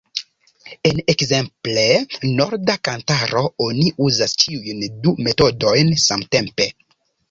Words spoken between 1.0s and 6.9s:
ekzemple Norda Kantaro oni uzas ĉiujn du metodojn samtempe.